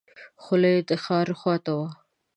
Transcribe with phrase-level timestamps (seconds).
[0.43, 1.89] خوله یې د ښار خواته وه.